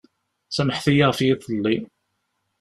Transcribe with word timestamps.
Samḥet-iyi 0.55 1.03
ɣef 1.09 1.19
yiḍelli. 1.25 1.77